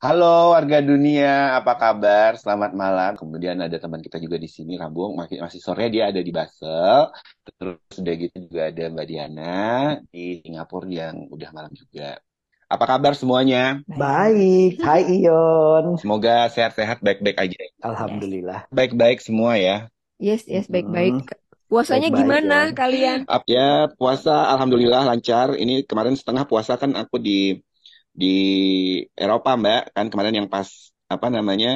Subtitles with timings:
[0.00, 2.32] Halo warga dunia, apa kabar?
[2.40, 3.20] Selamat malam.
[3.20, 5.12] Kemudian ada teman kita juga di sini, Rambung.
[5.12, 7.12] Masih, masih sore dia ada di Basel.
[7.44, 9.52] Terus sudah gitu juga ada Mbak Diana
[10.08, 12.16] di Singapura yang udah malam juga.
[12.72, 13.84] Apa kabar semuanya?
[13.92, 16.00] Baik, hai Ion.
[16.00, 17.60] Semoga sehat-sehat, baik-baik aja.
[17.84, 18.72] Alhamdulillah.
[18.72, 19.92] Baik-baik semua ya.
[20.16, 21.28] Yes, yes, baik-baik.
[21.28, 23.28] Hmm, Puasanya baik-baik gimana kalian?
[23.28, 25.60] Up ya, puasa Alhamdulillah lancar.
[25.60, 27.60] Ini kemarin setengah puasa kan aku di
[28.20, 28.26] di
[29.22, 29.80] Eropa, Mbak.
[29.96, 30.68] Kan kemarin yang pas
[31.12, 31.68] apa namanya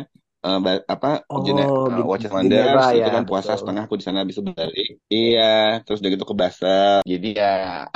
[0.45, 3.61] eh, ba- apa Oh, eh, Gi- Watches Ginebra Wonders itu ya, kan puasa betul.
[3.61, 4.89] setengah aku di sana habis itu balik.
[5.15, 5.43] Iya,
[5.85, 6.96] terus udah gitu ke Basel.
[7.13, 7.46] Jadi ya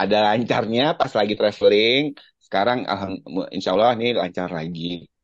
[0.03, 2.03] ada lancarnya pas lagi traveling.
[2.45, 4.83] Sekarang alhamdulillah insya Allah ini lancar lagi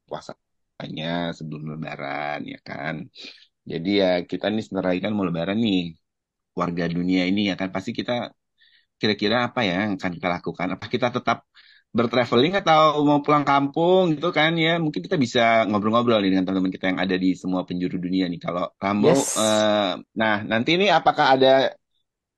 [0.09, 1.07] puasanya
[1.39, 2.95] sebelum Lebaran ya kan.
[3.73, 5.79] Jadi ya kita nih sebentar lagi kan mau Lebaran nih
[6.61, 8.13] warga dunia ini ya kan pasti kita
[9.01, 10.69] kira-kira apa ya yang akan kita lakukan?
[10.77, 11.39] Apa kita tetap
[11.97, 14.71] bertraveling atau mau pulang kampung gitu kan ya?
[14.85, 18.41] Mungkin kita bisa ngobrol-ngobrol nih dengan teman-teman kita yang ada di semua penjuru dunia nih.
[18.47, 19.27] Kalau Rambo, Yes.
[19.39, 21.49] eh, nah nanti ini apakah ada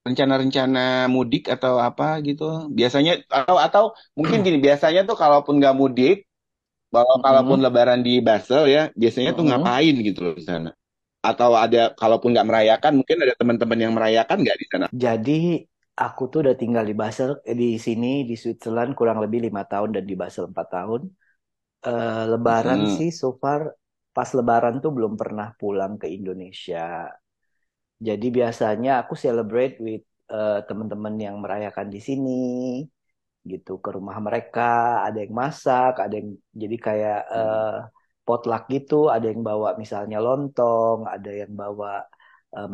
[0.06, 0.80] rencana-rencana
[1.14, 2.44] mudik atau apa gitu?
[2.78, 3.84] Biasanya atau atau
[4.18, 6.14] mungkin gini, biasanya tuh kalaupun nggak mudik,
[6.94, 9.50] kalau kalaupun Mm-mm, Lebaran di Basel ya, biasanya tuh mm-mm.
[9.50, 10.70] ngapain gitu loh di sana?
[11.30, 14.88] Atau ada kalaupun nggak merayakan, mungkin ada teman-teman yang merayakan nggak di sana?
[15.02, 15.32] Jadi
[16.04, 19.90] aku tuh udah tinggal di Basel, eh, di sini di Switzerland kurang lebih lima tahun
[19.96, 21.02] dan di Basel empat tahun.
[21.88, 22.96] Eh, Lebaran Hmm.
[22.96, 23.60] sih so far
[24.16, 26.78] pas Lebaran tuh belum pernah pulang ke Indonesia.
[28.08, 32.30] Jadi biasanya aku celebrate with eh, teman-teman yang merayakan di sini.
[33.52, 34.60] gitu ke rumah mereka
[35.06, 36.28] ada yang masak ada yang
[36.62, 37.74] jadi kayak eh,
[38.26, 41.86] potluck gitu ada yang bawa misalnya lontong ada yang bawa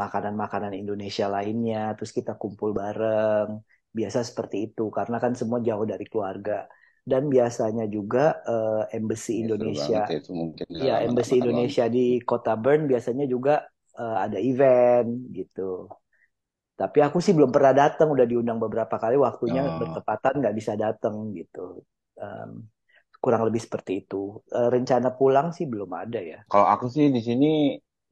[0.03, 3.49] makanan-makanan Indonesia lainnya terus kita kumpul bareng
[3.99, 6.53] biasa seperti itu karena kan semua jauh dari keluarga
[7.11, 11.85] dan biasanya juga eh, Embassy Ya, Indonesia banget ya itu mungkin ya nggak Embassy Indonesia
[11.97, 13.53] di Kota Bern biasanya juga
[14.01, 15.63] eh, ada event gitu
[16.81, 20.73] tapi aku sih belum pernah datang, udah diundang beberapa kali, waktunya Oh, bertepatan nggak bisa
[20.85, 21.85] datang gitu.
[22.19, 22.51] Em,
[23.25, 24.17] kurang lebih seperti itu.
[24.57, 26.41] Eh, rencana pulang sih belum ada ya.
[26.51, 27.47] kalau aku sih di sini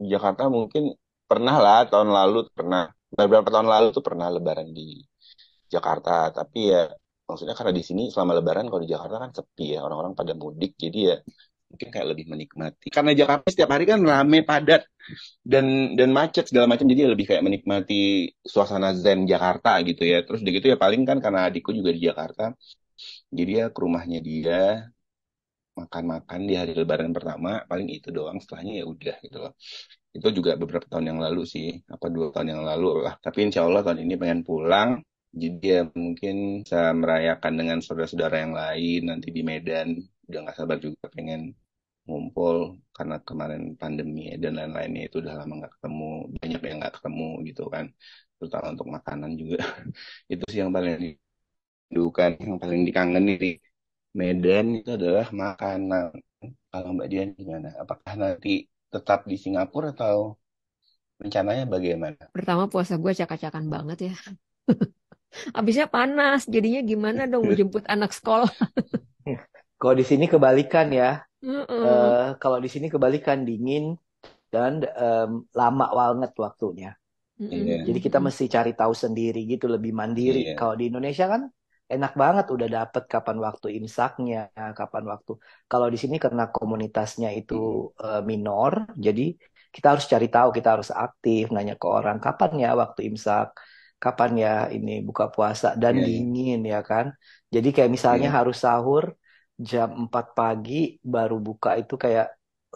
[0.00, 0.82] di Jakarta mungkin
[1.30, 2.82] pernah lah tahun lalu pernah
[3.18, 4.98] beberapa tahun lalu tuh pernah Lebaran di
[5.74, 6.10] Jakarta.
[6.38, 6.82] Tapi ya
[7.28, 10.72] maksudnya karena di sini selama Lebaran kalau di Jakarta kan sepi ya orang-orang pada mudik
[10.74, 11.16] jadi ya
[11.70, 12.86] mungkin kayak lebih menikmati.
[12.90, 14.82] Karena Jakarta setiap hari kan rame padat
[15.46, 20.26] dan dan macet segala macam jadi lebih kayak menikmati suasana zen Jakarta gitu ya.
[20.26, 22.44] Terus udah gitu ya paling kan karena adikku juga di Jakarta
[23.38, 24.90] jadi ya ke rumahnya dia
[25.78, 29.52] makan-makan di hari Lebaran pertama paling itu doang setelahnya ya udah gitu loh
[30.16, 33.14] itu juga beberapa tahun yang lalu sih apa dua tahun yang lalu lah.
[33.24, 34.90] Tapi insya Allah tahun ini pengen pulang
[35.30, 36.34] jadi ya mungkin
[36.66, 39.88] bisa merayakan dengan saudara-saudara yang lain nanti di Medan.
[40.26, 41.40] Udah nggak sabar juga pengen
[42.08, 42.56] ngumpul
[42.96, 46.06] karena kemarin pandemi ya, dan lain-lainnya itu udah lama nggak ketemu
[46.42, 47.84] banyak yang nggak ketemu gitu kan.
[48.38, 49.58] Terutama untuk makanan juga.
[50.32, 50.94] Itu sih yang paling
[51.90, 53.50] dirindukan yang paling dikangenin di
[54.20, 56.10] Medan itu adalah makanan.
[56.70, 57.68] Kalau Mbak Dian gimana?
[57.82, 58.50] Apakah nanti
[58.94, 60.16] tetap di Singapura atau
[61.22, 64.14] rencananya bagaimana Pertama puasa gue acak-acakan banget ya.
[65.56, 68.50] Habisnya panas, jadinya gimana dong mau jemput anak sekolah?
[69.80, 71.24] Kalau di sini kebalikan ya.
[71.42, 72.14] Heeh.
[72.14, 73.96] Eh, kalau di sini kebalikan dingin
[74.54, 76.90] dan em, lama banget waktunya.
[77.50, 80.40] iya Jadi kita mesti cari tahu sendiri gitu, lebih mandiri.
[80.40, 81.42] iya Kalau di Indonesia kan
[81.94, 84.36] enak banget udah dapet kapan waktu imsaknya,
[84.78, 85.30] kapan waktu.
[85.70, 87.54] Kalau di sini karena komunitasnya itu
[88.04, 88.72] eh, minor,
[89.06, 89.22] jadi
[89.74, 93.46] kita harus cari tahu, kita harus aktif, nanya ke orang kapan ya waktu imsak,
[94.02, 97.06] kapan ya ini buka puasa dan iya iya dingin ya kan.
[97.54, 99.04] Jadi kayak misalnya iya harus sahur
[99.70, 100.74] jam 4 pagi
[101.14, 102.26] baru buka itu kayak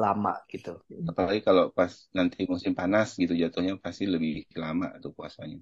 [0.02, 0.70] lama gitu.
[1.10, 4.32] apalagi kalau pas nanti musim panas gitu jatuhnya pasti lebih
[4.62, 5.58] lama tuh puasanya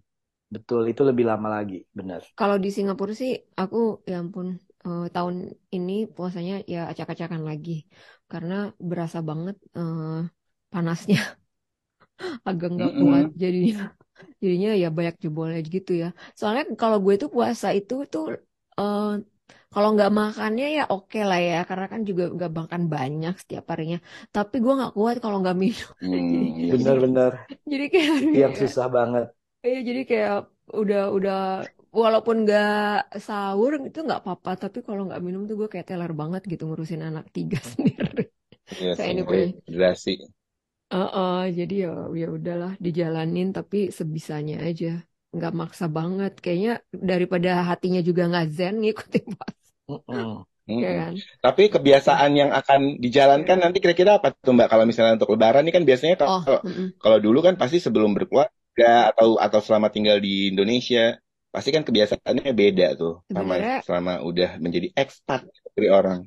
[0.54, 2.22] Betul, itu lebih lama lagi, benar.
[2.38, 3.30] Kalau di Singapura sih
[3.60, 3.76] aku
[4.10, 4.46] ya ampun
[4.86, 5.34] eh, tahun
[5.76, 7.70] ini puasanya ya acak-acakan lagi
[8.30, 8.54] karena
[8.90, 10.02] berasa banget eh,
[10.72, 11.16] panasnya
[12.48, 13.42] agak nggak kuat Mm-mm.
[13.42, 13.74] jadinya
[14.42, 16.06] jadinya ya banyak jebolnya gitu ya.
[16.38, 18.24] Soalnya kalau gue tuh puasa itu tuh
[18.78, 19.04] eh,
[19.72, 23.98] kalau nggak makannya ya oke lah ya karena kan juga nggak makan banyak setiap harinya.
[24.34, 25.90] Tapi gue nggak kuat kalau nggak minum.
[26.00, 27.32] Hmm, jadi Benar-benar
[27.70, 28.60] jadi kayak yang ya.
[28.60, 29.26] susah banget.
[29.66, 30.32] Iya, jadi kayak
[30.80, 31.34] udah udah
[32.02, 32.64] walaupun nggak
[33.26, 37.02] sahur itu nggak apa-apa, tapi kalau nggak minum tuh gue kayak teler banget gitu ngurusin
[37.08, 38.20] anak tiga sendiri.
[38.80, 40.10] iya So sih anyway, dehidrasi
[40.92, 41.88] Heeh, jadi ya
[42.20, 44.86] ya udahlah dijalanin tapi sebisanya aja,
[45.34, 46.30] nggak maksa banget.
[46.42, 46.70] Kayaknya
[47.10, 49.70] daripada hatinya juga nggak zen ngikutin puasa.
[49.90, 50.26] Mm-mm.
[50.82, 50.98] ya Mm-mm.
[50.98, 51.14] kan?
[51.44, 54.68] Tapi kebiasaan yang akan dijalankan nanti kira-kira apa tuh Mbak?
[54.70, 56.92] Kalau misalnya untuk Lebaran ini kan biasanya Oh, kalau mm-mm.
[57.02, 58.54] kalau dulu kan pasti sebelum berkeluarga
[59.10, 61.00] atau atau selama tinggal di Indonesia
[61.52, 65.40] pasti kan kebiasaannya beda tuh sama Sebenarnya selama udah menjadi expat
[65.76, 66.20] dari orang.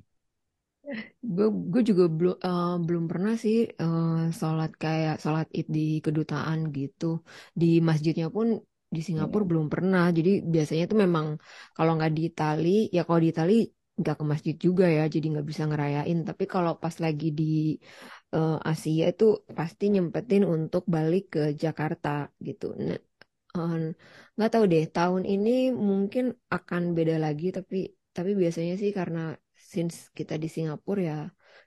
[1.35, 4.05] gue gue juga belum eh, belum pernah sih eh,
[4.39, 7.05] sholat kayak sholat id di kedutaan gitu
[7.61, 8.47] di masjidnya pun
[8.95, 9.51] di Singapura Mm-mm.
[9.51, 11.25] belum pernah jadi biasanya tuh memang
[11.75, 13.53] kalau nggak di Itali ya kalau di Itali
[13.99, 17.43] nggak ke masjid juga ya jadi nggak bisa ngerayain tapi kalau pas lagi di
[18.35, 19.25] eh, Asia itu
[19.57, 22.09] pasti nyempetin untuk balik ke Jakarta
[22.47, 22.99] gitu Nah,
[23.57, 23.75] eh,
[24.35, 25.49] nggak tahu deh tahun ini
[25.89, 27.77] mungkin akan beda lagi tapi
[28.15, 29.19] tapi biasanya sih karena
[29.71, 31.17] since kita di Singapura ya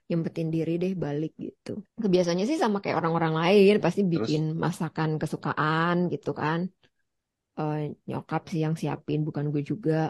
[0.09, 1.85] nyempetin diri deh balik gitu.
[2.01, 6.65] Kebiasaannya sih sama kayak orang-orang lain, pasti Terus bikin masakan kesukaan gitu kan.
[7.59, 10.09] Eh, nyokap sih yang siapin, bukan gue juga.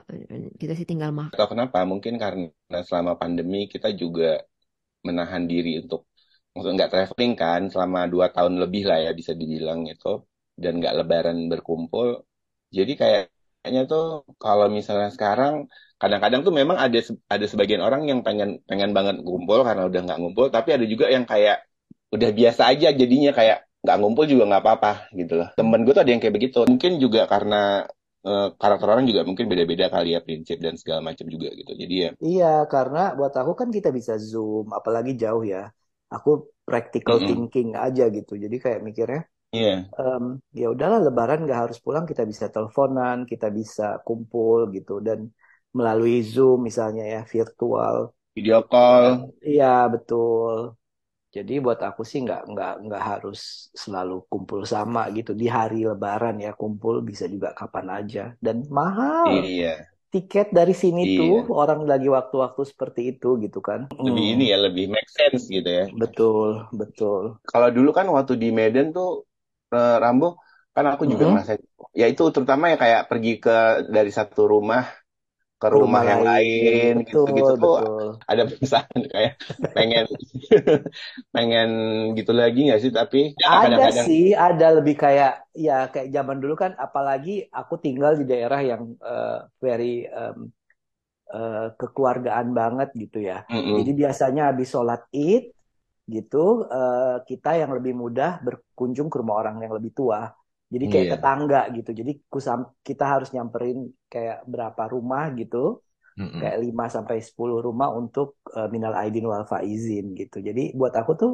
[0.56, 1.36] Kita sih tinggal makan.
[1.36, 1.80] atau kenapa?
[1.84, 4.40] Mungkin karena selama pandemi kita juga
[5.04, 6.09] menahan diri untuk
[6.54, 10.08] maksudnya nggak traveling kan selama dua tahun lebih lah ya bisa dibilang itu
[10.60, 12.08] dan nggak lebaran berkumpul.
[12.78, 14.04] Jadi kayaknya tuh
[14.44, 15.54] kalau misalnya sekarang
[16.02, 17.00] kadang-kadang tuh memang ada
[17.34, 21.06] ada sebagian orang yang pengen pengen banget ngumpul karena udah nggak ngumpul, tapi ada juga
[21.16, 21.58] yang kayak
[22.16, 25.48] udah biasa aja jadinya kayak nggak ngumpul juga nggak apa-apa gitu loh.
[25.58, 26.58] Temen gue tuh ada yang kayak begitu.
[26.68, 27.86] Mungkin juga karena
[28.28, 31.72] eh, karakter orang juga mungkin beda-beda kali ya prinsip dan segala macam juga gitu.
[31.78, 35.60] Jadi ya, Iya, karena buat aku kan kita bisa Zoom, apalagi jauh ya.
[36.16, 36.30] Aku
[36.68, 37.30] practical mm-mm.
[37.30, 38.34] thinking aja gitu.
[38.44, 39.20] Jadi kayak mikirnya,
[39.52, 40.24] Iya, em,
[40.62, 44.94] ya udahlah Lebaran nggak harus pulang, kita bisa teleponan, kita bisa kumpul gitu.
[45.08, 45.20] Dan
[45.78, 47.98] melalui Zoom misalnya ya, virtual.
[48.36, 49.30] video call.
[49.48, 50.56] Iya, betul.
[51.36, 53.40] Jadi buat aku sih nggak nggak nggak harus
[53.84, 55.32] selalu kumpul sama gitu.
[55.42, 58.22] Di hari Lebaran ya kumpul bisa juga kapan aja.
[58.46, 59.32] Dan mahal.
[59.34, 61.20] Iya, Tiket dari sini iya.
[61.20, 63.82] tuh orang lagi waktu-waktu seperti itu gitu kan.
[64.06, 64.36] Lebih Hmm.
[64.36, 65.86] ini ya, lebih make sense gitu ya.
[66.00, 67.24] Betul, betul.
[67.50, 69.08] Kalau dulu kan waktu di Medan tuh
[69.74, 70.26] eh, Rambo
[70.76, 71.30] kan aku juga Mm-mm.
[71.30, 71.62] ngerasain
[72.02, 73.52] ya itu terutama ya kayak pergi ke
[73.96, 74.82] dari satu rumah
[75.62, 78.06] ke rumah rumah yang lain, gitu-gitu tuh betul.
[78.32, 79.34] ada perasaan kayak
[79.76, 80.06] pengen
[81.36, 81.70] pengen
[82.18, 86.38] gitu lagi nggak sih tapi ya Ada kadang-kadang sih, ada lebih kayak ya kayak zaman
[86.44, 90.38] dulu kan, apalagi aku tinggal di daerah yang eh, very em,
[91.36, 93.36] eh, kekeluargaan banget gitu ya.
[93.50, 93.76] Mm-mm.
[93.78, 95.44] Jadi biasanya habis sholat Id
[96.16, 100.22] gitu, eh, kita yang lebih mudah berkunjung ke rumah orang yang lebih tua.
[100.74, 101.16] Jadi kayak Iya.
[101.18, 101.90] tetangga gitu.
[102.00, 103.78] Jadi kusam, kita harus nyamperin
[104.14, 105.58] kayak berapa rumah gitu,
[106.18, 106.40] Mm-mm.
[106.40, 108.28] kayak 5 sampai 10 rumah untuk
[108.58, 110.38] eh, minal aidin wal faizin gitu.
[110.48, 111.32] Jadi buat aku tuh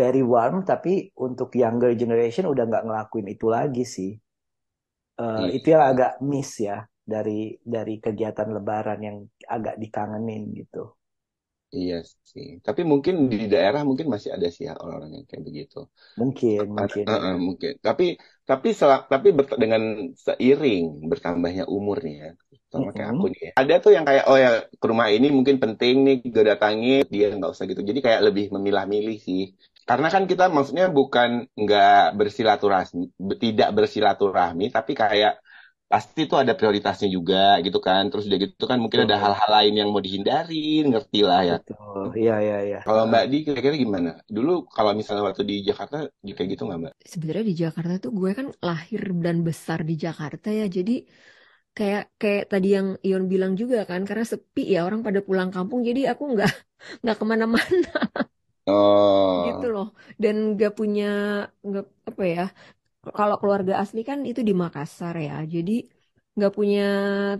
[0.00, 0.90] very warm, tapi
[1.26, 4.10] untuk younger generation udah nggak ngelakuin itu lagi sih.
[5.24, 6.78] Eh, itu yang agak miss ya
[7.12, 7.40] dari
[7.74, 9.16] dari kegiatan Lebaran yang
[9.56, 10.82] agak dikangenin gitu.
[11.78, 11.94] Iya
[12.30, 15.76] sih tapi mungkin di daerah mungkin masih ada sih ya orang-orang yang kayak begitu
[16.20, 17.24] Mungkin, mungkin ya.
[17.26, 17.72] eh, mungkin.
[17.86, 18.04] Tapi
[18.50, 19.82] tapi selak, tapi ber- dengan
[20.26, 22.28] seiring bertambahnya umur nih ya,
[22.72, 23.50] sama kayak aku nih ya.
[23.60, 24.50] Ada tuh yang kayak oh ya
[24.80, 27.80] ke rumah ini mungkin penting nih gue datangi dia nggak usah gitu.
[27.90, 29.42] Jadi kayak lebih memilah-milih sih.
[29.88, 31.30] Karena kan kita maksudnya bukan
[31.62, 35.32] nggak bersilaturahmi, be- tidak bersilaturahmi, tapi kayak
[35.92, 38.02] pasti tuh ada prioritasnya juga gitu kan.
[38.10, 41.56] Terus udah gitu kan mungkin ada hal-hal lain yang mau dihindarin, ngerti lah ya.
[41.68, 42.00] betul.
[42.20, 42.78] Iya, iya, iya.
[42.86, 43.22] Kalau Mbak.
[43.32, 44.10] Di kira-kira gimana?
[44.36, 45.96] Dulu kalau misalnya waktu di Jakarta
[46.36, 46.94] kayak gitu nggak Mbak?
[47.12, 50.92] Sebenarnya di Jakarta tuh gue kan lahir dan besar di Jakarta ya, jadi
[51.76, 55.80] kayak kayak tadi yang Ion bilang juga kan, karena sepi ya orang pada pulang kampung,
[55.88, 56.50] jadi aku nggak
[57.02, 57.88] nggak ke mana-mana
[59.44, 59.86] gitu Oh, loh,
[60.22, 61.04] dan nggak punya
[61.66, 62.42] nggak apa ya,
[63.18, 65.72] kalau keluarga asli kan itu di Makassar ya, jadi
[66.36, 66.80] nggak punya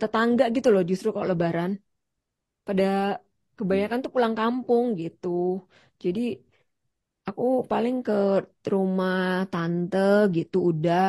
[0.00, 1.70] tetangga gitu loh, justru kalau Lebaran
[2.66, 2.84] pada
[3.58, 5.28] kebanyakan tuh pulang kampung gitu,
[6.04, 6.20] jadi
[7.28, 8.12] Aku paling ke
[8.72, 9.16] rumah
[9.52, 9.98] tante
[10.36, 11.00] gitu udah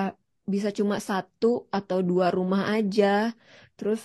[0.54, 1.46] bisa cuma satu
[1.78, 3.06] atau dua rumah aja.
[3.76, 4.02] Terus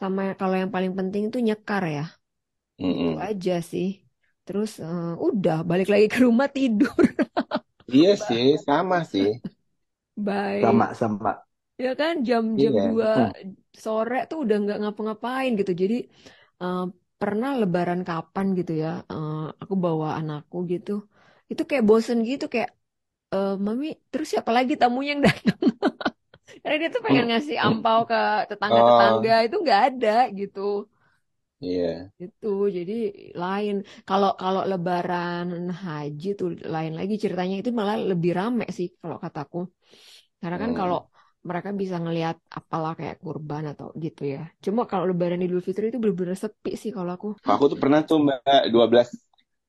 [0.00, 2.02] sama kalau yang paling penting itu nyekar ya.
[2.80, 3.28] Mm-mm.
[3.28, 3.86] aja sih.
[4.44, 6.96] Terus eh, udah balik lagi ke rumah tidur.
[7.96, 9.28] Iya sih, sama sih.
[10.24, 10.60] Bye.
[10.60, 11.30] Sama, sama.
[11.84, 12.82] Ya kan jam-jam Iya.
[12.86, 13.08] 2
[13.84, 15.72] sore tuh udah nggak ngapa-ngapain gitu.
[15.82, 15.94] Jadi
[16.62, 16.78] eh,
[17.20, 18.88] pernah lebaran kapan gitu ya.
[19.12, 20.90] eh, aku bawa anakku gitu.
[21.50, 22.70] Itu kayak bosen gitu kayak
[23.34, 25.58] eh, Mami, terus siapa lagi tamunya yang datang?
[26.62, 28.16] Karena dia tuh pengen Mm, ngasih ampau ke
[28.68, 30.10] Oh, tetangga-tetangga itu nggak ada
[30.40, 30.60] gitu.
[31.60, 32.10] iya.
[32.24, 32.92] Itu jadi
[33.42, 33.74] lain.
[34.08, 35.46] Kalau kalau Lebaran
[35.82, 39.58] Haji tuh lain lagi ceritanya itu malah lebih rame sih kalau kataku.
[40.40, 40.80] Karena kan Hmm.
[40.80, 40.98] kalau
[41.48, 44.38] mereka bisa ngelihat apalah kayak kurban atau gitu ya.
[44.64, 47.28] Cuma kalau Lebaran Idul Fitri itu bener-bener sepi sih kalau aku.
[47.52, 49.08] Aku tuh pernah tuh Mbak 12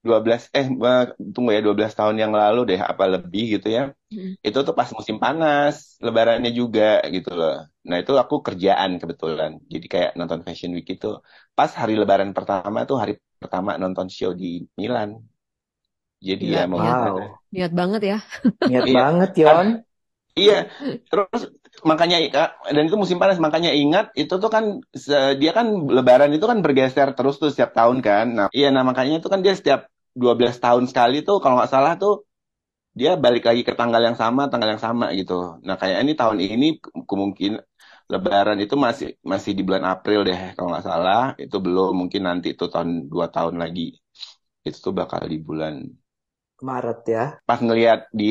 [0.05, 1.01] 12 eh Mbak,
[1.33, 3.81] tunggu ya 12 tahun yang lalu deh apa lebih gitu ya.
[4.11, 4.33] Hmm.
[4.47, 5.75] Itu tuh pas musim panas,
[6.05, 6.83] lebarannya juga
[7.15, 7.53] gitu loh.
[7.89, 9.51] Nah, itu aku kerjaan kebetulan.
[9.73, 11.07] Jadi kayak nonton Fashion Week itu
[11.57, 14.47] pas hari lebaran pertama tuh hari pertama nonton show di
[14.81, 15.09] Milan.
[16.27, 16.97] Jadi Gila, ya mau niat.
[16.97, 17.17] Wow,
[17.53, 18.15] niat banget ya.
[18.67, 18.97] niat Iya.
[18.97, 19.67] banget Yon.
[20.39, 20.53] Iya,
[21.11, 21.41] terus
[21.89, 22.15] makanya
[22.75, 24.63] dan itu musim panas makanya ingat itu tuh kan
[25.41, 28.25] dia kan Lebaran itu kan bergeser terus tuh setiap tahun kan.
[28.37, 29.79] Nah, iya nah makanya itu kan dia setiap
[30.21, 32.13] 12 tahun sekali tuh kalau nggak salah tuh
[32.99, 35.33] dia balik lagi ke tanggal yang sama, tanggal yang sama gitu.
[35.67, 37.61] Nah, kayak ini tahun ini ke- kemungkinan
[38.11, 41.21] Lebaran itu masih masih di bulan April deh kalau nggak salah.
[41.43, 43.81] Itu belum mungkin nanti tuh tahun dua tahun lagi.
[44.67, 45.75] Itu tuh bakal di bulan
[46.67, 47.23] Maret ya.
[47.47, 48.25] pas ngelihat di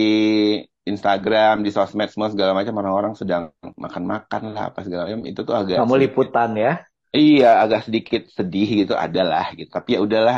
[0.88, 3.44] Instagram, di sosmed semua segala macam orang-orang sedang
[3.84, 5.22] makan-makan lah apa segala macam.
[5.30, 6.02] Itu tuh agak Kamu sedikit.
[6.02, 6.72] liputan ya.
[7.18, 9.70] iya agak sedikit sedih gitu adalah gitu.
[9.76, 10.36] Tapi ya udahlah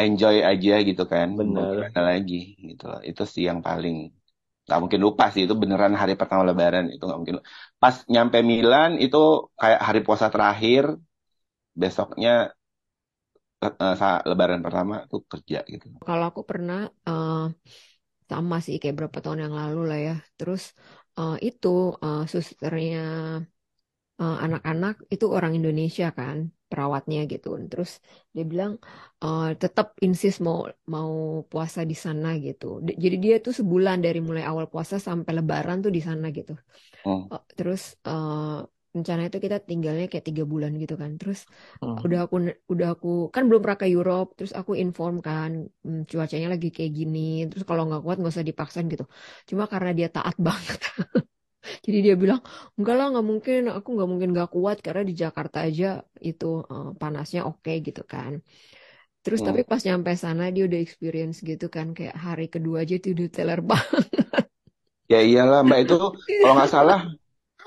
[0.00, 1.28] enjoy aja gitu kan.
[1.54, 1.68] Mau Bener.
[1.72, 2.34] gimana lagi
[2.70, 3.00] gitu loh.
[3.10, 3.94] Itu sih yang paling
[4.66, 5.42] nggak mungkin lupa sih.
[5.46, 7.38] Itu beneran hari pertama Lebaran itu nggak mungkin
[7.82, 9.18] pas nyampe Milan itu
[9.60, 10.84] kayak hari puasa terakhir
[11.82, 12.52] besoknya
[13.64, 15.86] eh, saat Lebaran pertama tuh kerja gitu.
[16.06, 17.34] Kalau aku pernah eh,
[18.30, 20.12] sama sih kayak berapa tahun yang lalu lah ya.
[20.38, 20.62] Terus
[21.18, 21.68] eh, itu
[22.04, 22.98] eh, susternya
[24.20, 26.36] eh, anak-anak itu orang Indonesia kan
[26.70, 27.48] perawatnya gitu.
[27.70, 27.90] Terus
[28.34, 28.72] dia bilang
[29.24, 30.58] eh, tetap insist mau
[30.94, 31.10] mau
[31.50, 32.64] puasa di sana gitu.
[32.86, 36.52] D- Jadi dia tuh sebulan dari mulai awal puasa sampai Lebaran tuh di sana gitu.
[37.32, 41.10] Eh, terus eh, rencana itu kita tinggalnya kayak tiga bulan gitu kan.
[41.20, 41.38] Terus
[41.82, 42.08] Hmm.
[42.08, 42.36] udah aku
[42.72, 45.50] udah aku kan belum pernah ke Europe terus aku inform kan
[45.84, 47.18] "Hmm, cuacanya lagi kayak gini
[47.50, 49.04] terus kalau nggak kuat nggak usah dipaksain gitu
[49.50, 50.78] cuma karena dia taat banget
[51.84, 52.40] jadi dia bilang
[52.78, 55.86] enggak lah nggak mungkin aku nggak mungkin nggak kuat karena di Jakarta aja
[56.28, 58.32] itu eh, panasnya oke gitu kan
[59.24, 59.48] terus Hmm.
[59.48, 63.28] tapi pas nyampe sana dia udah experience gitu kan kayak hari kedua aja tuh udah
[63.36, 64.04] teler banget
[65.12, 65.94] Ya iyalah Mbak itu
[66.40, 66.98] kalau nggak salah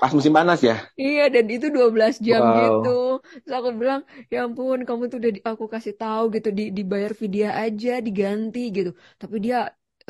[0.02, 0.76] pas musim panas ya.
[1.02, 2.56] Iya dan itu 12 jam Wow.
[2.58, 2.86] gitu.
[3.42, 4.00] Terus aku bilang,
[4.32, 8.58] ya ampun kamu tuh udah di- aku kasih tahu gitu di dibayar vidya aja diganti
[8.76, 8.90] gitu.
[9.20, 9.56] Tapi dia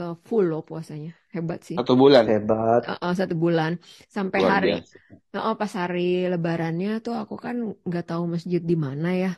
[0.00, 1.10] eh, full loh puasanya.
[1.34, 1.78] Hebat sih.
[1.78, 2.24] Satu bulan.
[2.32, 2.82] Hebat.
[2.88, 3.72] Eh, eh, satu bulan
[4.16, 4.98] sampai Luar hari biasa.
[5.36, 6.00] eh, pas hari
[6.32, 7.56] lebarannya tuh aku kan
[7.88, 9.28] nggak tahu masjid di mana ya.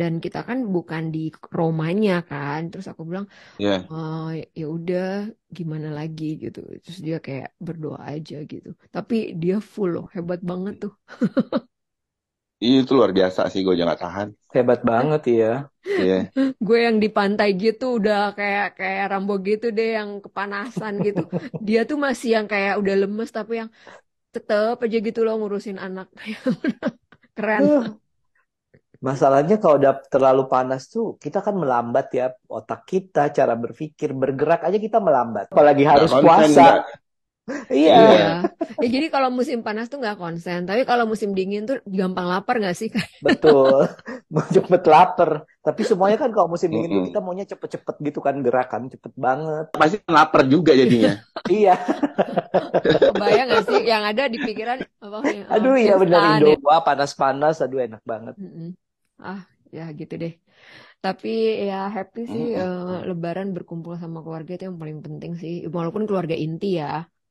[0.00, 1.18] Dan kita kan bukan di
[1.58, 2.60] Romanya kan.
[2.70, 3.26] Terus aku bilang,
[3.58, 3.90] Ya.
[3.90, 4.24] oh
[4.58, 5.02] ya udah
[5.58, 6.58] gimana lagi gitu.
[6.84, 8.68] Terus dia kayak berdoa aja gitu.
[8.94, 10.92] Tapi dia full loh, hebat banget tuh.
[12.66, 14.28] Itu luar biasa sih gue jangan tahan.
[14.54, 15.52] Hebat banget ya.
[16.00, 16.14] Iya.
[16.66, 21.20] gue yang di pantai gitu udah kayak kayak Rambo gitu deh yang kepanasan gitu
[21.66, 23.70] dia tuh masih yang kayak udah lemes tapi yang
[24.34, 26.06] tetep aja gitu loh ngurusin anak
[27.36, 27.98] keren Huh.
[29.02, 34.62] Masalahnya kalau udah terlalu panas tuh kita kan melambat ya otak kita, cara berpikir, bergerak
[34.62, 35.50] aja kita melambat.
[35.50, 36.62] Apalagi harus konsen, puasa.
[36.62, 36.74] Iya.
[37.74, 37.98] Iya.
[37.98, 38.30] iya
[38.78, 42.62] ya jadi kalau musim panas tuh nggak konsen tapi kalau musim dingin tuh gampang lapar
[42.62, 42.86] nggak sih
[43.18, 43.90] Betul.
[44.54, 45.42] Cepet lapar.
[45.62, 47.08] Tapi semuanya kan kalau musim dingin tuh Mm-mm.
[47.14, 49.70] kita maunya cepet-cepet gitu kan gerakan cepet banget.
[49.70, 51.18] Pasti lapar juga jadinya.
[51.46, 51.74] Iya.
[53.14, 55.18] kebayang nggak sih yang ada di pikiran apa
[55.54, 56.52] Aduh iya bener instan Indo.
[56.66, 57.62] Wah panas-panas.
[57.62, 58.34] Aduh enak banget.
[58.38, 58.74] Mm-mm.
[59.30, 59.40] Ah
[59.76, 60.32] ya gitu deh
[61.04, 61.28] tapi
[61.68, 62.62] ya happy sih Mm-mm.
[62.62, 66.86] eh, Lebaran berkumpul sama keluarga itu yang paling penting sih walaupun keluarga inti ya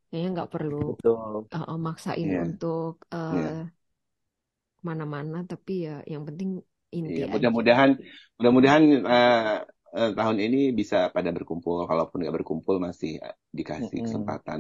[0.08, 1.50] kayaknya nggak perlu Betul.
[1.54, 2.40] eh, maksain Iya.
[2.46, 3.56] untuk eh, Iya.
[4.78, 6.50] ke mana-mana tapi ya yang penting
[7.00, 7.90] inti Iya, aja mudah-mudahan
[8.38, 8.84] mudah-mudahan
[9.14, 9.56] eh,
[9.98, 11.76] eh, tahun ini bisa pada berkumpul.
[11.90, 13.12] Kalaupun nggak berkumpul masih
[13.58, 14.06] dikasih Mm-mm.
[14.06, 14.60] kesempatan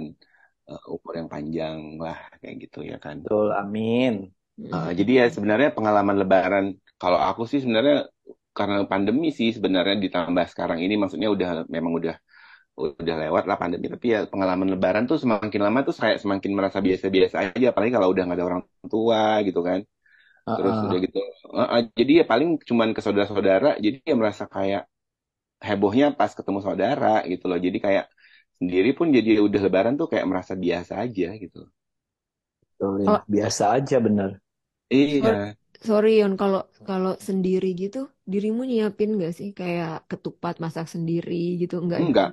[0.69, 3.17] eh, umur yang panjang lah kayak gitu ya kan.
[3.23, 3.47] Betul.
[3.61, 4.13] Amin.
[4.61, 6.65] Eh, jadi ya sebenarnya pengalaman Lebaran
[7.01, 7.95] kalau aku sih sebenarnya
[8.57, 12.15] karena pandemi sih sebenarnya ditambah sekarang ini maksudnya udah memang udah
[12.77, 16.79] udah lewat lah pandemi tapi ya pengalaman Lebaran tuh semakin lama tuh kayak semakin merasa
[16.87, 18.61] biasa-biasa aja apalagi kalau udah nggak ada orang
[18.93, 19.79] tua gitu kan
[20.55, 20.85] terus Uh-uh.
[20.87, 21.17] udah gitu
[21.61, 24.83] eh, eh, jadi ya paling cuman ke saudara-saudara jadi ya merasa kayak
[25.67, 28.05] hebohnya pas ketemu saudara gitu loh jadi kayak
[28.59, 31.59] sendiri pun jadi udah Lebaran tuh kayak merasa biasa aja gitu
[32.81, 33.09] Betul, ya.
[33.13, 34.41] Oh, Biasa aja bener.
[34.91, 35.55] Iya.
[35.87, 37.97] Sorry Yon kalau kalau sendiri gitu
[38.31, 39.47] dirimu nyiapin nggak sih?
[39.59, 42.29] Kayak ketupat masak sendiri gitu enggak ya enggak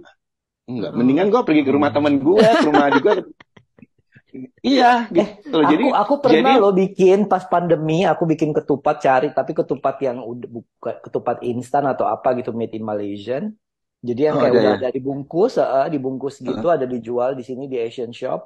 [0.71, 0.99] enggak Oh.
[0.99, 3.11] mendingan gue pergi ke rumah teman gue ke rumah juga
[4.69, 4.85] iya
[5.17, 5.57] gitu.
[5.57, 9.51] Loh jadi Aku aku pernah jadi loh bikin pas pandemi, aku bikin ketupat cari, tapi
[9.59, 13.45] ketupat yang udah bukan ketupat instan atau apa gitu made in Malaysian.
[14.09, 14.77] Jadi yang oh kayak ada udah ya?
[14.79, 18.41] ada dibungkus, eh, dibungkus gitu, ada dijual di sini di Asian Shop.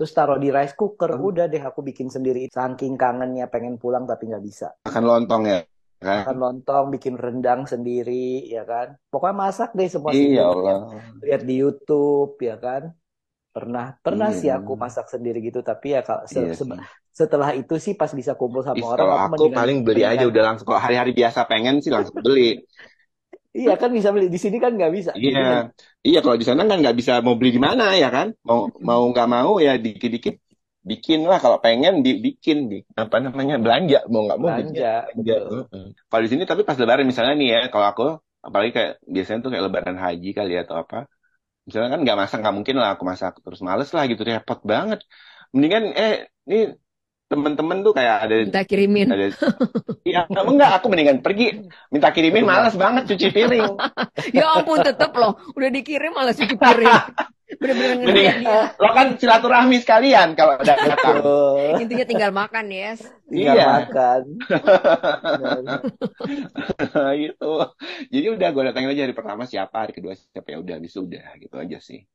[0.00, 1.28] Terus taruh di rice cooker Oh.
[1.28, 5.60] udah deh aku bikin sendiri saking kangennya pengen pulang tapi nggak bisa Makan lontong ya
[6.00, 6.24] kan?
[6.24, 10.76] makan lontong bikin rendang sendiri ya kan pokoknya masak deh semua Iya Allah.
[11.20, 12.82] lihat di YouTube ya kan
[13.52, 14.56] pernah pernah sih Iya.
[14.62, 16.80] aku masak sendiri gitu tapi ya kalau se- Iya se- sih.
[17.20, 20.24] setelah itu sih pas bisa kumpul sama Ih, orang kalau aku aku paling beli aja
[20.30, 20.66] udah langsung.
[20.70, 22.62] Kalau hari-hari biasa pengen sih langsung beli.
[23.58, 25.40] Iya kan bisa beli di sini kan nggak bisa Iya,
[26.06, 28.26] iya kalau di sana kan nggak bisa mau beli di mana ya kan?
[28.48, 30.34] Mau mau nggak mau ya dikit-dikit
[30.90, 31.38] bikin lah.
[31.44, 34.82] Kalau pengen di, bikin di apa namanya belanja mau nggak mau belanja
[35.14, 35.34] belanja.
[36.08, 38.02] Kalau di sini tapi pas Lebaran misalnya nih ya, kalau aku
[38.46, 40.96] apalagi kayak biasanya tuh kayak Lebaran haji kali ya atau apa.
[41.66, 44.98] Misalnya kan nggak masak nggak mungkin lah aku masak terus males lah gitu repot banget.
[45.54, 46.12] Mendingan eh
[46.48, 46.56] ini
[47.30, 49.06] temen-temen tuh kayak ada Minta kirimin.
[49.06, 49.30] ada
[50.02, 53.70] Iya, enggak, aku mendingan pergi minta kirimin males banget cuci piring.
[54.36, 55.38] Ya ampun, tetep loh.
[55.54, 56.90] Udah dikirim malah cuci piring.
[57.60, 58.62] Bener-bener Mendingan dia.
[58.78, 61.18] lo kan silaturahmi sekalian kalau ada datang.
[61.82, 63.02] Intinya tinggal makan, yes.
[63.26, 64.22] tinggal Iya, makan
[67.26, 67.52] gitu.
[68.14, 71.26] Jadi udah gue datangin aja hari pertama siapa, hari kedua siapa ya udah habis udah
[71.42, 72.06] gitu aja sih.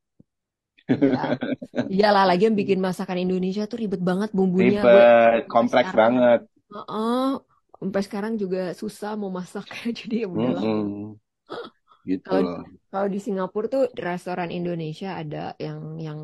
[0.93, 1.17] Ya.
[1.93, 4.79] Iyalah, lagi yang bikin masakan Indonesia tuh ribet banget bumbunya.
[4.91, 6.39] Gue Ribet, sampai kompleks sekarang, banget.
[6.73, 7.15] Heeh.
[7.81, 9.65] sampai sekarang juga susah mau masak.
[9.99, 10.65] Jadi ya udahlah.
[10.65, 11.17] Mm-mm.
[12.07, 12.35] Gitu
[12.91, 16.19] Kalau di Singapura tuh restoran Indonesia ada yang yang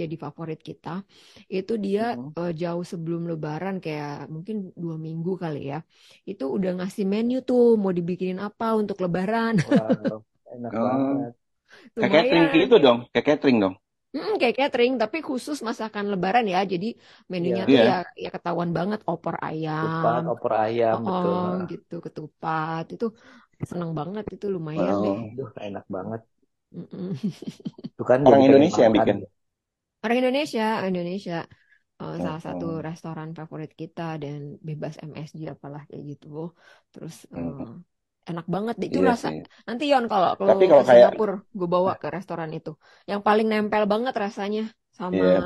[0.00, 0.88] jadi favorit kita.
[1.56, 2.34] Itu dia Mm-mm.
[2.38, 5.76] eh, jauh sebelum Lebaran kayak mungkin dua minggu kali ya.
[6.30, 9.54] Itu udah ngasih menu tuh mau dibikinin apa untuk Lebaran.
[9.68, 10.16] wow
[10.54, 11.32] enak banget
[11.98, 13.74] kayak catering gitu dong, kayak catering dong.
[14.14, 16.58] Mm, kayak catering tapi khusus masakan Lebaran ya.
[16.72, 16.86] Jadi
[17.32, 17.64] menunya Iya.
[17.72, 17.88] tuh Iya.
[17.88, 17.92] ya
[18.22, 19.34] ya ketahuan banget opor
[19.70, 23.04] ketupat ayam, opor ayam betul oh gitu ketupat itu
[23.70, 25.06] seneng banget itu lumayan Oh.
[25.06, 25.18] deh.
[25.30, 26.20] Aduh, enak banget
[26.74, 27.14] Mm-mm.
[27.92, 29.16] itu kan Orang Indonesia yang bikin.
[30.02, 31.34] Orang Indonesia, Indonesia
[32.02, 34.38] eh, salah satu restoran favorit kita dan
[34.68, 36.28] bebas MSG apalah kayak gitu.
[36.92, 37.82] Terus eh, Mm-mm.
[38.30, 38.88] Enak banget deh.
[38.90, 39.36] Itu Iya rasa sih.
[39.68, 42.70] nanti Yon kalau kalau ke kayak Singapura gue bawa ke restoran itu.
[43.10, 44.60] Yang paling nempel banget rasanya
[44.98, 45.40] sama Iya,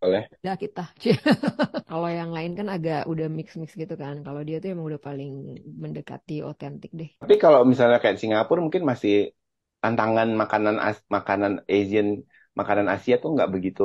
[0.00, 0.30] boleh.
[0.42, 0.82] lidah kita.
[1.90, 4.14] Kalau yang lain kan agak udah mix-mix gitu kan.
[4.26, 5.30] Kalau dia tuh emang udah paling
[5.82, 7.10] mendekati otentik deh.
[7.20, 9.12] Tapi kalau misalnya kayak Singapura mungkin masih
[9.82, 12.06] tantangan makanan as makanan Asian,
[12.58, 13.82] makanan Asia tuh nggak begitu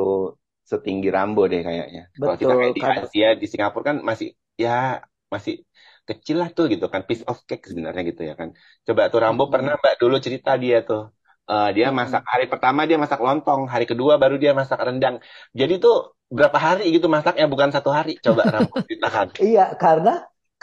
[0.71, 2.01] setinggi Rambo deh kayaknya.
[2.21, 4.27] Kalau kita kayak di Asia, di Singapura kan masih
[4.63, 4.99] ya
[5.35, 5.53] masih
[6.07, 8.49] kecil lah tuh gitu kan, piece of cake sebenarnya gitu ya kan.
[8.87, 9.53] Coba tuh Rambo Mm-mm.
[9.53, 11.01] pernah Mbak dulu cerita dia tuh.
[11.51, 12.27] Eh, dia masak Mm-mm.
[12.31, 15.15] hari pertama dia masak lontong, hari kedua baru dia masak rendang.
[15.59, 15.93] Jadi tuh
[16.37, 18.11] berapa hari gitu masaknya bukan satu hari.
[18.25, 19.27] Coba Rambo ceritakan.
[19.43, 20.09] Iya, karena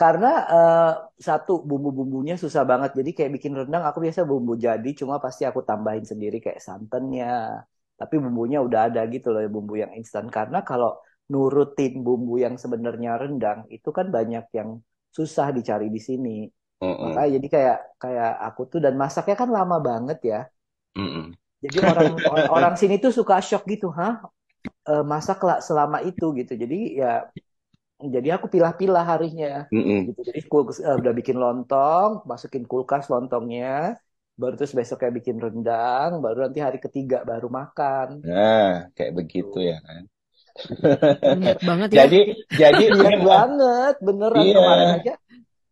[0.00, 0.81] karena eh,
[1.28, 2.90] satu bumbu-bumbunya susah banget.
[2.98, 7.26] Jadi kayak bikin rendang aku biasa bumbu jadi, cuma pasti aku tambahin sendiri kayak santannya.
[7.98, 10.26] Tapi bumbunya udah ada gitu loh, bumbu yang instan.
[10.37, 10.88] Karena kalau
[11.33, 14.71] nurutin bumbu yang sebenarnya rendang itu kan banyak yang
[15.17, 16.31] susah dicari di sini.
[16.83, 17.19] Mm-mm.
[17.19, 20.38] Makanya jadi kayak kayak aku tuh dan masaknya kan lama banget ya.
[20.97, 21.35] Mm-mm.
[21.64, 24.14] Jadi orang or- orang sini tuh suka shock gitu, hah?
[24.91, 26.53] Eh, masak lah selama itu gitu.
[26.62, 27.09] Jadi ya
[28.14, 30.09] jadi aku pilah-pilah harinya Mm-mm.
[30.09, 30.21] gitu.
[30.29, 33.69] Jadi kul- eh, udah bikin lontong, masukin kulkas lontongnya,
[34.41, 38.09] baru terus besoknya bikin rendang, baru nanti hari ketiga baru makan.
[38.27, 39.69] Nah, kayak begitu Tuh.
[39.71, 40.03] ya kan.
[41.68, 42.07] Banget ya.
[42.07, 42.18] Jadi,
[42.51, 45.12] jadi memang banget, beneran iya, kemarin aja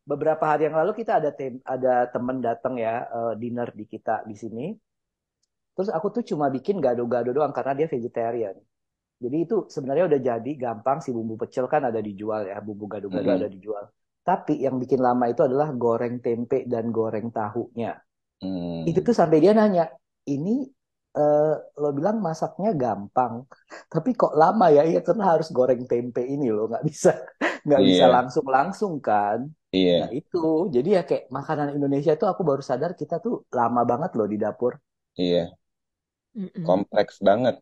[0.07, 4.23] beberapa hari yang lalu kita ada tem ada temen datang ya eh, dinner di kita
[4.31, 4.67] di sini.
[5.77, 8.57] Terus aku tuh cuma bikin gado-gado doang karena dia vegetarian.
[9.23, 13.29] Jadi itu sebenarnya udah jadi gampang si bumbu pecel kan ada dijual ya, bumbu gado-gado
[13.29, 13.41] Mm-mm.
[13.41, 13.85] ada dijual.
[14.29, 17.93] Tapi yang bikin lama itu adalah goreng tempe dan goreng tahunya.
[18.89, 19.07] Itu Hmm.
[19.07, 19.85] tuh sampai dia nanya,
[20.29, 20.67] ini
[21.19, 21.43] eh,
[21.83, 23.35] lo bilang masaknya gampang,
[23.93, 24.81] tapi kok lama ya?
[24.91, 27.09] Iya karena harus goreng tempe ini loh, nggak bisa
[27.67, 29.41] nggak bisa Iya, langsung-langsung kan.
[29.73, 30.39] iya, Nah itu,
[30.75, 34.37] jadi ya kayak makanan Indonesia itu aku baru sadar kita tuh lama banget loh di
[34.45, 34.73] dapur.
[35.17, 35.57] iya.
[36.37, 36.69] Mm-mm.
[36.69, 37.57] Kompleks banget.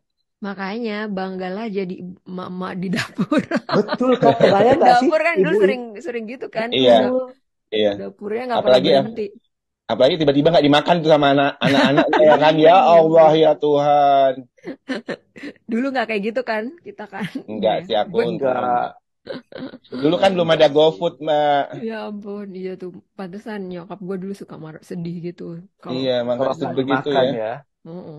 [0.45, 1.93] Makanya banggalah jadi
[2.29, 3.41] emak-emak di dapur.
[3.75, 6.69] Betul kan, kebayang nggak sih Dapur kan dulu sering sering gitu kan.
[6.75, 7.21] Iya, Betul.
[7.75, 7.89] iya.
[7.97, 9.21] Dapurnya nggak pernah Apalagi ya, berhenti.
[9.91, 12.53] Apalagi tiba-tiba nggak dimakan tuh sama anak anak-anaknya ya kan.
[12.67, 14.33] Ya Allah ya Tuhan.
[15.71, 17.27] Dulu nggak kayak gitu kan kita kan.
[17.51, 17.85] Enggak Ya.
[17.85, 18.85] sih aku Enggak.
[20.01, 21.63] Dulu kan belum ada GoFood, Mbak.
[21.87, 25.43] ya ampun, iya tuh pantesan nyokap gue dulu suka marah sedih gitu.
[25.83, 27.29] Kalau Iya, makanya nggak begitu ya.
[27.39, 27.45] ya.
[27.85, 28.17] Heeh.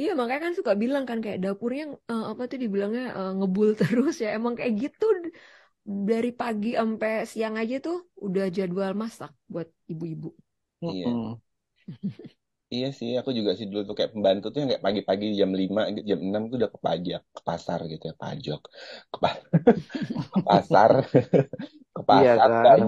[0.00, 4.14] Iya makanya kan suka bilang kan kayak dapurnya eh, apa tuh dibilangnya eh, ngebul terus
[4.24, 5.04] ya emang kayak gitu
[6.08, 10.28] dari pagi sampai siang aja tuh udah jadwal masak buat ibu-ibu.
[10.80, 11.18] Iya.
[12.74, 15.80] Iya sih, aku juga sih dulu tuh kayak pembantu tuh yang kayak pagi-pagi jam 5,
[16.10, 18.58] jam 6 tuh udah ke pajak, ke pasar gitu ya, pajak,
[19.12, 19.28] ke, pa
[20.32, 20.90] ke pasar,
[21.96, 22.80] ke Iya pasar kan?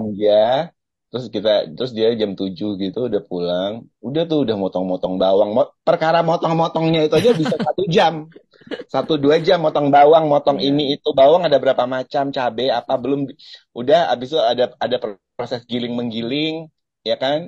[1.09, 3.73] terus kita, terus dia jam 7 gitu udah pulang,
[4.07, 8.13] udah tuh udah motong-motong bawang, Mo- perkara motong-motongnya itu aja bisa satu jam,
[8.93, 10.67] satu dua jam motong bawang, motong Iya.
[10.67, 13.21] ini itu, bawang ada berapa macam, cabe apa belum,
[13.79, 14.97] udah abis itu ada ada
[15.37, 16.55] proses giling menggiling,
[17.09, 17.39] ya kan?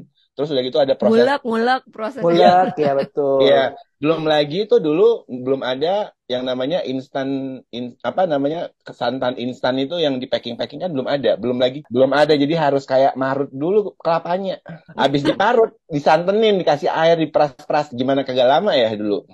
[0.42, 2.50] Terus udah gitu ada proses ngulek prosesnya.
[2.50, 3.42] Mulak ya betul.
[3.42, 9.82] Iya, belum lagi tuh dulu belum ada yang namanya instan in- apa namanya santan instan
[9.82, 13.18] itu yang di packing packing kan belum ada, belum lagi belum ada jadi harus kayak
[13.18, 14.62] marut dulu kelapanya.
[14.94, 19.26] Habis diparut, disantenin, dikasih air, diperas-peras gimana kagak lama ya dulu.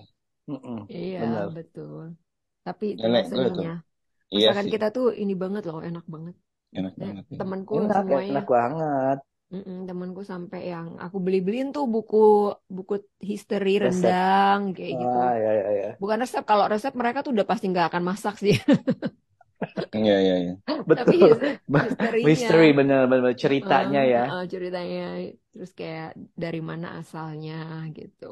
[0.49, 1.47] Mm-mm, Iya, benar.
[1.55, 2.03] betul.
[2.65, 3.69] Tapi itu Nenek senangnya.
[4.37, 6.35] Iya Masakan sih, kita tuh ini banget loh, enak banget.
[6.77, 7.39] enak banget ya.
[7.39, 9.17] temanku Enak, semuanya enak banget.
[9.53, 12.15] Mm-mm, temanku sampai yang aku beli-beliin tuh buku
[12.75, 12.93] buku
[13.31, 14.15] history Resep.
[14.23, 15.17] rendang kayak gitu.
[15.19, 16.01] Ah, ya, ya, ya.
[16.01, 18.53] Bukan resep, kalau resep mereka tuh udah pasti nggak akan masak sih.
[19.95, 20.51] Iya, iya, iya.
[20.95, 21.27] Tapi Betul.
[21.27, 24.19] his- historinya, Misteri bener-bener ceritanya eh, ya.
[24.29, 24.99] eh, ceritanya,
[25.51, 26.05] terus kayak
[26.43, 27.53] dari mana asalnya
[27.97, 28.25] gitu.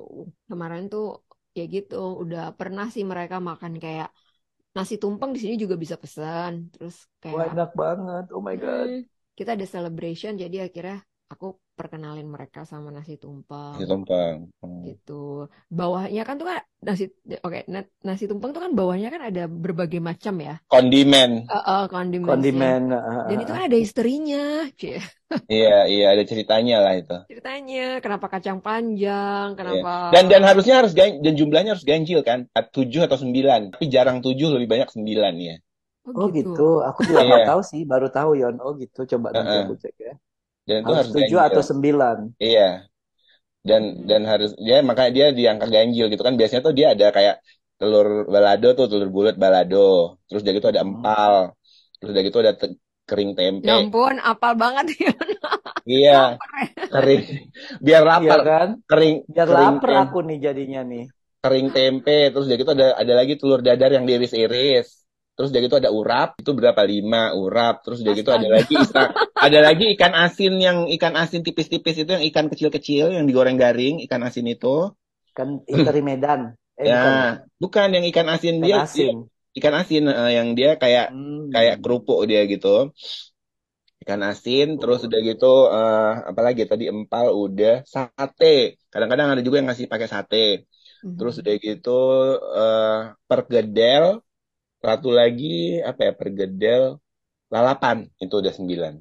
[0.50, 1.04] Kemarin tuh
[1.58, 4.08] ya gitu, udah pernah sih mereka makan kayak
[4.78, 6.54] nasi tumpeng di sini juga bisa pesan.
[6.74, 6.96] Terus
[7.32, 8.24] Wah, kayak enak banget.
[8.36, 8.90] Oh my God.
[9.36, 14.36] Kita ada celebration jadi akhirnya aku perkenalin mereka sama nasi Nasi tumpeng tumpeng.
[14.64, 14.82] Hmm.
[14.88, 15.52] gitu.
[15.68, 17.04] Bawahnya kan tuh kan nasi
[17.44, 20.56] oke na- nasi tumpeng tuh kan bawahnya kan ada berbagai macam ya.
[20.72, 21.32] Kondimen.
[21.52, 22.32] Eh, eh, condimentsnya.
[22.32, 22.82] Kondimen.
[22.96, 24.44] ah, Dan itu kan ada historinya.
[25.50, 27.18] Iya, iya ada ceritanya lah itu.
[27.28, 29.58] Ceritanya kenapa kacang panjang, Iya.
[29.58, 32.46] kenapa Dan dan harusnya harus gan- dan jumlahnya harus ganjil kan?
[32.54, 33.74] Tujuh atau sembilan.
[33.76, 35.56] Tapi jarang tujuh lebih banyak sembilan ya.
[36.14, 36.62] Oh gitu.
[36.88, 37.28] Aku juga Iya.
[37.28, 37.82] nggak tahu sih.
[37.92, 38.56] Baru tahu Yon.
[38.62, 39.00] Oh gitu.
[39.12, 40.14] Coba nanti aku cek ya.
[40.68, 41.48] Dan itu Harus harus tujuh ganjil.
[41.50, 42.18] atau sembilan.
[42.40, 42.68] Iya.
[43.66, 44.06] Dan Hmm.
[44.10, 46.36] dan harus dia makanya dia di angka ganjil gitu kan.
[46.40, 47.36] Biasanya tuh dia ada kayak
[47.80, 49.78] telur balado tuh telur bulat balado.
[50.30, 50.90] Terus udah gitu ada Hmm.
[50.90, 51.34] empal.
[51.98, 52.78] Terus udah gitu ada te-
[53.10, 53.66] kering tempe.
[53.70, 55.14] Ya ampun, apal banget ya.
[55.86, 56.12] Iya,
[56.94, 57.22] kering.
[57.86, 58.40] Biar Iya lapar.
[58.50, 58.68] kan?
[58.90, 61.06] Kering Biar kering lapar tem- aku nih jadinya nih.
[61.44, 62.12] kering tempe.
[62.34, 65.05] Terus udah gitu ada ada lagi telur dadar yang diiris-iris.
[65.36, 66.82] Terus udah gitu ada urap, itu berapa?
[66.88, 67.74] Lima urap.
[67.84, 69.10] Terus udah gitu ada lagi ikan,
[69.46, 74.00] ada lagi ikan asin yang ikan asin tipis-tipis itu yang ikan kecil-kecil yang digoreng garing,
[74.08, 74.96] ikan asin itu.
[75.38, 76.42] Kan Interi Medan.
[76.82, 77.16] Eh bukan.
[77.16, 79.30] Ya, bukan yang ikan asin Ikan dia, dia asin.
[79.58, 81.52] ikan asin eh, yang dia kayak Hmm.
[81.54, 82.68] kayak kerupuk dia gitu.
[84.04, 85.46] Ikan asin, terus udah gitu
[85.76, 88.46] eh apalagi tadi empal udah sate.
[88.92, 90.38] Kadang-kadang ada juga yang ngasih pakai sate.
[91.18, 91.42] Terus Mhm.
[91.42, 91.90] udah gitu
[92.60, 92.96] eh
[93.30, 94.06] pergedel,
[94.88, 95.46] satu lagi
[95.90, 96.84] apa ya pergedel
[97.54, 98.96] lalapan itu udah sembilan.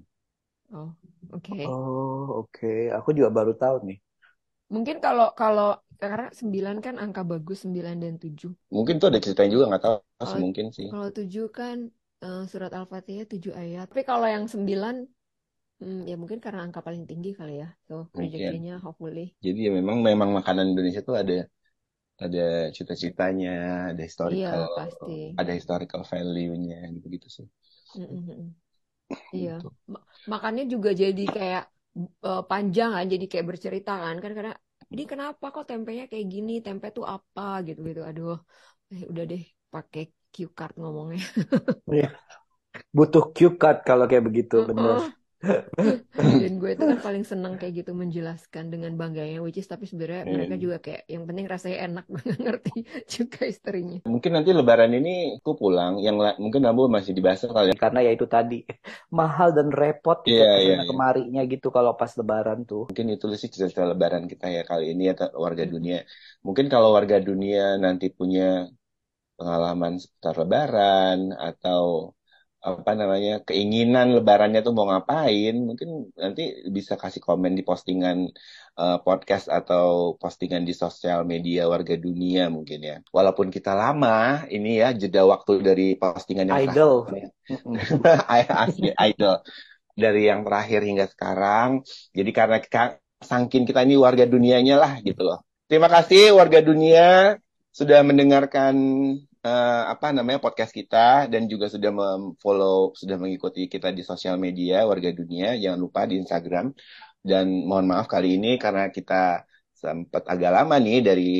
[0.72, 0.94] Oh,
[1.32, 1.58] oke.
[1.70, 2.66] Oh oke.
[2.96, 3.98] Aku juga baru tahu nih.
[4.74, 5.68] Mungkin kalau kalau
[6.02, 8.50] karena 9 kan angka bagus 9 dan 7.
[8.74, 10.88] Mungkin tuh ada ceritanya juga nggak tahu sih Kalau mungkin sih.
[10.90, 11.76] kalau 7 kan
[12.24, 13.84] eh, surat Al-Fatihah 7 ayat.
[13.90, 14.94] Tapi kalau yang 9
[15.80, 17.68] hmm, ya mungkin karena angka paling tinggi kali ya.
[17.88, 18.52] So, Mungkin.
[18.54, 19.26] rezekinya hopefully.
[19.44, 21.34] Jadi ya memang memang makanan Indonesia tuh ada
[22.24, 23.50] ada cita-citanya,
[23.92, 25.12] ada Iya, historical, pasti.
[25.40, 27.46] ada historical value-nya gitu-gitu sih.
[27.96, 28.54] Mm-mm.
[29.36, 29.50] Iya.
[29.52, 29.66] Gitu.
[29.92, 31.62] Ma- Makannya juga jadi kayak
[32.26, 34.16] eh, panjang kan, jadi kayak bercerita kan.
[34.24, 34.52] Kan karena
[34.92, 36.52] ini kenapa kok tempenya kayak gini?
[36.66, 38.00] Tempe tuh apa gitu-gitu.
[38.10, 38.32] Aduh.
[38.92, 39.42] Eh, udah deh
[39.74, 40.02] pakai
[40.34, 41.20] cue card ngomongnya.
[41.94, 42.06] Iya.
[42.96, 44.96] Butuh cue card kalau kayak begitu, bener.
[44.96, 45.14] Heeh.
[46.40, 50.22] Dan gue itu kan paling seneng kayak gitu menjelaskan dengan bangganya which is tapi sebenarnya
[50.34, 50.64] mereka Hmm.
[50.64, 52.72] juga kayak yang penting rasanya enak nggak ngerti
[53.14, 53.98] juga historinya.
[54.12, 57.76] Mungkin nanti Lebaran ini aku pulang, yang la- mungkin Rambo masih dibahas kali ya.
[57.82, 58.54] Karena ya itu tadi
[59.18, 60.90] mahal dan repot kita Iya, iya, ke sana iya.
[60.90, 62.84] kemarinya gitu kalau pas Lebaran tuh.
[62.86, 65.74] Mungkin itu sih cerita Lebaran kita ya kali ini ya warga Hmm.
[65.74, 65.96] dunia.
[66.46, 68.42] Mungkin kalau warga dunia nanti punya
[69.38, 71.82] pengalaman seputar Lebaran atau
[72.64, 78.32] apa namanya keinginan Lebarannya tuh mau ngapain, mungkin nanti bisa kasih komen di postingan
[78.80, 82.96] eh, podcast atau postingan di sosial media warga dunia mungkin ya.
[83.12, 87.04] Walaupun kita lama ini ya jeda waktu dari postingan yang Idol.
[88.48, 89.44] asli idol
[89.92, 91.84] dari yang terakhir hingga sekarang.
[92.16, 95.44] Jadi karena kita, sangkin kita ini warga dunianya lah gitu loh.
[95.68, 97.36] Terima kasih warga dunia
[97.72, 98.74] sudah mendengarkan
[99.46, 104.76] eh, apa namanya podcast kita dan juga sudah memfollow, sudah mengikuti kita di sosial media
[104.90, 105.46] warga dunia.
[105.62, 106.66] Jangan lupa di Instagram.
[107.24, 109.48] Dan mohon maaf kali ini karena kita
[109.84, 111.30] sempat agak lama nih dari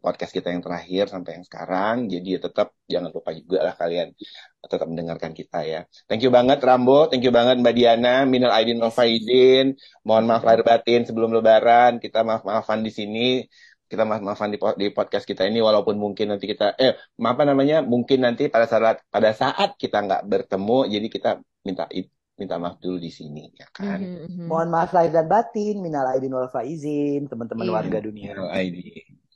[0.00, 1.96] podcast kita yang terakhir sampai yang sekarang.
[2.12, 4.08] Jadi ya tetap jangan lupa juga lah kalian
[4.64, 5.80] tetap mendengarkan kita ya.
[6.08, 9.76] Thank you banget Rambo, thank you banget Mbak Diana, Minal Aidin wal Faizin.
[10.06, 13.26] Mohon maaf lahir batin sebelum lebaran, kita maaf-maafan di sini
[13.92, 18.24] kita maaf-maafan di, di podcast kita ini walaupun mungkin nanti kita eh apa namanya mungkin
[18.24, 21.30] nanti pada saat pada saat kita nggak bertemu jadi kita
[21.68, 21.84] minta
[22.40, 24.00] minta maaf dulu di sini ya kan.
[24.00, 24.48] Mm-hmm.
[24.48, 27.76] Mohon maaf lahir dan batin, minal aidin wal faizin, teman-teman yeah.
[27.76, 28.32] warga dunia.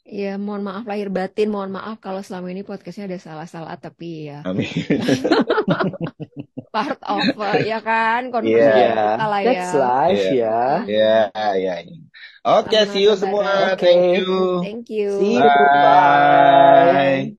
[0.06, 4.46] Iya, mohon maaf lahir batin, mohon maaf kalau selama ini podcastnya ada salah-salah, tapi ya.
[4.46, 4.70] Amin.
[6.76, 7.24] Part of,
[7.72, 9.16] ya kan, konversasi yeah.
[9.16, 9.48] kita lah ya.
[9.48, 10.60] That's life ya.
[10.84, 11.16] Iya,
[11.56, 11.74] iya.
[12.44, 13.72] Oke, see you semua.
[13.74, 13.96] Okay.
[13.96, 14.60] Thank you.
[14.60, 15.08] Thank you.
[15.16, 15.48] See you.
[15.72, 16.92] Bye.
[16.92, 17.24] Bye.